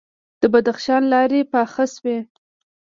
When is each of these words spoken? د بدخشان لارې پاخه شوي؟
د 0.41 0.43
بدخشان 0.53 1.01
لارې 1.13 1.39
پاخه 1.53 1.85
شوي؟ 1.93 2.17